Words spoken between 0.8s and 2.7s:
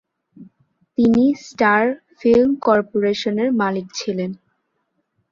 তিনি star film